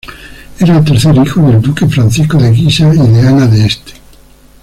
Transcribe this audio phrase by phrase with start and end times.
[0.59, 3.91] Era el tercer hijo del duque Francisco de Guisa y de Ana de Este.